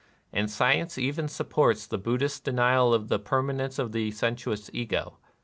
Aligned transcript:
And 0.33 0.49
science 0.49 0.97
even 0.97 1.27
sup 1.27 1.51
ports 1.51 1.85
the 1.85 1.99
Buddhist 1.99 2.43
denial 2.43 2.91
of 2.91 3.07
the 3.07 3.19
permanence 3.19 3.77
of 3.77 3.91
the 3.91 4.09
sensuous 4.09 4.67
Ego. 4.73 5.19